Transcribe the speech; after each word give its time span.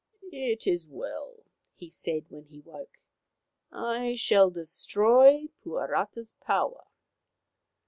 "It 0.51 0.65
is 0.65 0.87
well," 0.87 1.45
he 1.75 1.91
said 1.91 2.25
when 2.31 2.45
he 2.45 2.57
awoke." 2.61 3.03
I 3.95 4.15
shall 4.15 4.49
destroy 4.49 5.49
Puarata's 5.63 6.33
power." 6.41 6.87